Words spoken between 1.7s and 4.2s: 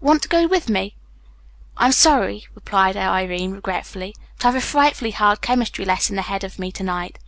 "I'm sorry," replied Irene regretfully,